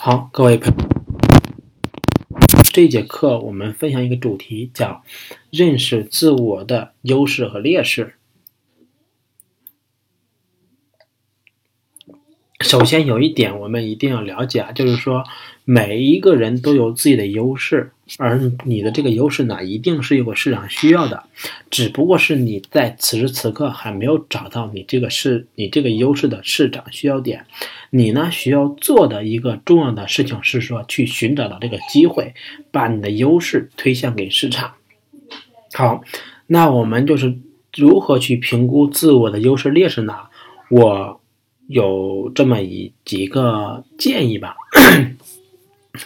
[0.00, 0.88] 好，各位朋友，
[2.72, 5.02] 这节课我们分享一个主题，叫
[5.50, 8.14] 认识自我的优势和劣势。
[12.60, 15.24] 首先有一点我们一定要了解啊，就是说
[15.70, 21.24] 每一个人都有自己的优势，而你的这个优势呢，一定是有个市场需要的，
[21.68, 27.44] 只不过是你在此时此刻还没有找到你这个是你这个优势的市场需要点。
[27.90, 32.32] 你呢需要做的一个重要的事情是说，去寻找到这个机会，
[32.70, 34.72] 把你的优势推向给市场。
[35.74, 36.02] 好，
[36.46, 37.36] 那我们就是
[37.76, 40.14] 如何去评估自我的优势劣势呢？
[40.70, 41.20] 我。
[41.68, 44.56] 有这么一几个建议吧。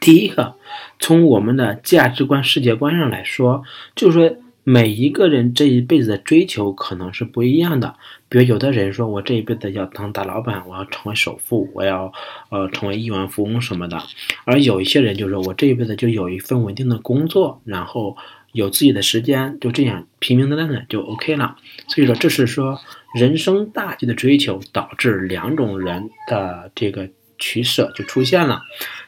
[0.00, 0.54] 第一个，
[0.98, 3.62] 从我们的价值观、世界观上来说，
[3.94, 7.94] 就是说每一个人这一辈子的追求可能是不一样的。
[8.28, 12.12] 比如有的人说，我这一辈子要当大老板，我要成为首富，我要
[12.50, 14.02] 呃成为亿万富翁什么的。
[14.44, 18.16] 而有一些人就说，我这一辈子就有一份稳定的工作，然后
[18.52, 21.56] 有自己的时间，就这样平平淡淡的就 OK 了。
[21.88, 22.78] 所以说，这是说。
[23.14, 28.62] 人生大局的追求导致两种人的这个取舍就出现了，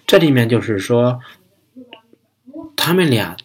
[0.07, 1.21] 这里面就是说，
[2.77, 3.37] 他们俩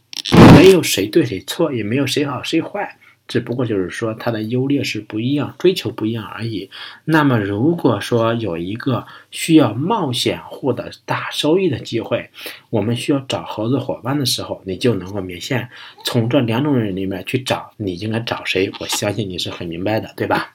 [0.55, 6.69] 没有谁对谁错，也没有谁好谁坏，只不过就是说他的优劣势不一样，追求不一样而已。
[7.05, 12.29] 那么如果说有一个需要冒险获得大收益的机会，
[12.69, 15.69] 我们需要找合作伙伴的时候，你就能够明显
[16.05, 18.71] 从这两种人里面去找你应该找谁。
[18.79, 20.52] 我相信你是很明白的，对吧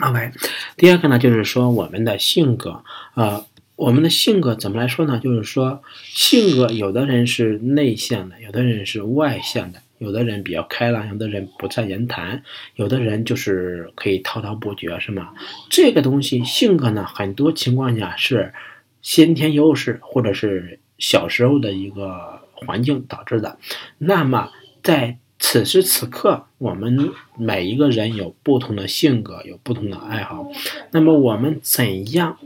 [0.00, 0.32] ？OK，
[0.76, 2.82] 第二个呢，就是说我们的性格，
[3.14, 3.44] 呃，
[3.76, 5.18] 我们的性格怎么来说呢？
[5.18, 12.42] 就是说性格，有的人是内向的，有的人是外向的，有的人比较开朗，有的人不善言谈，
[12.76, 15.34] 有的人就是可以滔滔不绝，是吗？
[15.68, 18.54] 这个东西性格呢，很多情况下是
[19.02, 23.58] 先天优势，或者是小时候的一个环境导致的。
[23.98, 24.50] 那么
[24.82, 30.48] 在此时此刻，我们每一个人有不同的性格，有不同的爱好。
[30.92, 32.38] 那么，我们怎样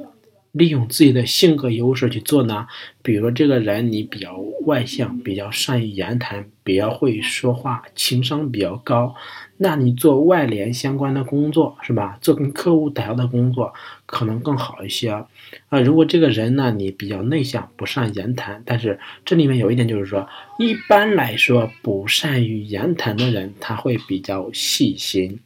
[0.57, 2.67] 利用自己的性格优势去做呢？
[3.03, 9.15] 比如说，这个人你比较外向，比较善于言谈，比较会说话，情商比较高。
[9.59, 12.19] 那你做外联相关的工作是吧？
[12.21, 13.73] 做跟客户打交道的工作
[14.07, 15.81] 可能更好一些啊。
[15.81, 20.29] 如果这个人呢，你比较内向，不善言谈，但是这里面有一点就是说，
[20.59, 25.39] 一般来说不善于言谈的人，他会比较细心。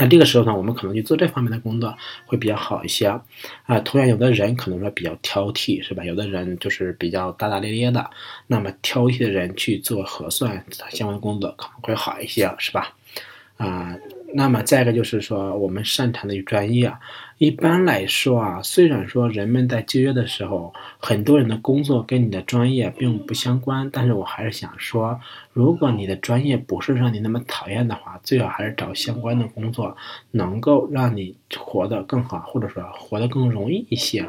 [0.00, 1.94] 那这个时候呢，我们可能去做这方面的工作
[2.24, 3.06] 会比较好一些
[3.66, 3.78] 啊。
[3.80, 6.02] 同样，有的人可能说比较挑剔，是吧？
[6.02, 8.10] 有的人就是比较大大咧咧的。
[8.46, 12.94] 那么挑剔的人去做核算相关的工作可能会好一些，是吧？
[13.58, 13.94] 啊。
[14.32, 17.00] 那么再一个就是说，我们擅长的专业啊，
[17.38, 25.20] 一般来说啊，虽然说人们在就业的时候，很多人的工作跟你的专业并不相关，但是我还是想说，
[25.52, 29.96] 如果你的专业不是让你那么讨厌的话，最好还是找相关的工作，
[30.30, 34.26] 能够让你活得更好，或者说活得更容易一些。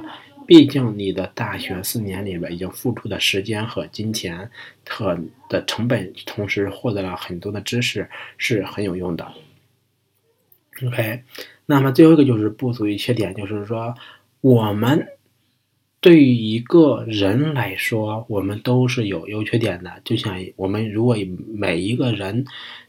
[0.47, 4.49] 毕竟你的大学四年里边已经付出的时间和金钱
[4.89, 9.25] 和的成本，同时获得了很多的知识，是很有用的。
[10.87, 11.23] OK，
[11.65, 13.93] 那么最后一个就是不足与缺点，就是说
[14.39, 15.05] 我们
[15.99, 20.01] 对于一个人来说，我们都是有优缺点的。
[20.03, 21.15] 就像我们如果
[21.53, 22.45] 每一个人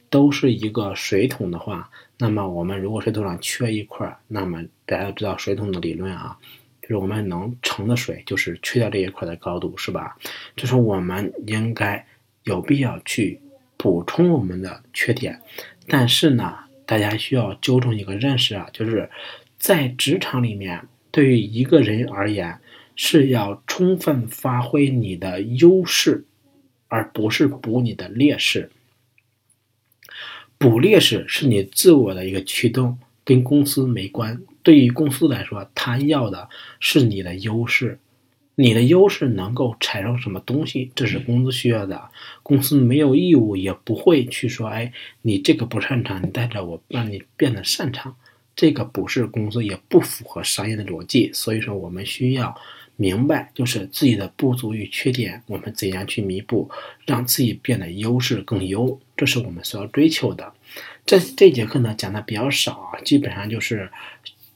[0.09, 6.39] 都是一个水桶的话，那么我们如果水桶上缺一块，那么大家都知道水桶的理论啊，
[6.81, 10.17] 就是我们能盛的水就是去掉这一块的高度，是吧？
[10.57, 12.07] 就是我们应该
[12.45, 13.41] 有必要去
[13.77, 15.43] 补充我们的缺点，
[15.89, 16.57] 但是呢。
[16.87, 19.11] 大家需要纠正一个认识啊，就是
[19.59, 22.59] 在职场里面，对于一个人而言，
[22.97, 26.25] 是要充分发挥你的优势，
[26.89, 28.71] 而不是补你的劣势。
[30.59, 34.41] 补劣势是你自我的一个驱动，跟公司没关。
[34.63, 36.49] 对于公司来说，他要的
[36.79, 37.99] 是你的优势。
[38.55, 40.93] 你的优势能够产生什么东西？
[40.95, 42.11] 这是公司需要的。
[42.43, 48.15] 公司没有义务，也不会去说：“哎，你这个不擅长，你带着我让你变得擅长。”
[48.55, 51.31] 这个不是公司，也不符合商业的逻辑。
[51.33, 52.55] 所以说，我们需要
[52.97, 56.71] 明白，就是自己的不足与缺点，我们怎样去弥补，
[57.07, 60.53] 让自己变得优势更优，这是我们所要追求的。
[61.07, 63.91] 这这节课呢讲的比较少啊，基本上就是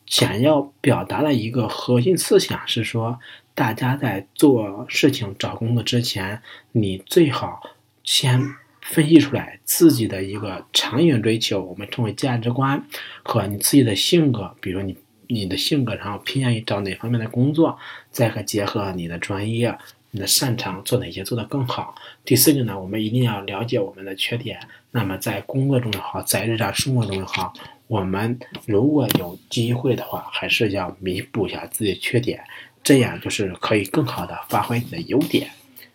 [0.07, 3.19] 想要表达的一个核心思想是说。
[3.57, 6.43] 大家在做事情、找工作之前，
[6.73, 7.63] 你最好
[8.05, 8.39] 先
[8.83, 12.85] 分析出来自己的一个长远追求，我们称为价值观
[13.23, 14.55] 和你自己的性格。
[14.61, 14.95] 比如你
[15.29, 17.79] 你的性格然后偏向于找哪方面的工作，
[18.11, 19.75] 再和结合你的专业，
[20.11, 21.95] 你的擅长做哪些做得更好。
[22.27, 24.61] 第四个呢，我们一定要了解我们的缺点。
[24.91, 27.55] 那么在工作中也好，在日常生活中也好，
[27.89, 32.43] 我们如果有机会的话，还是要弥补一下自己的缺点，
[32.83, 35.51] 这样就是可以更好的发挥你的优点。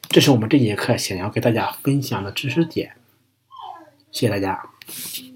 [0.10, 2.92] 这是我们这节课想要给大家分享的知识点。
[4.12, 5.31] 谢谢大家。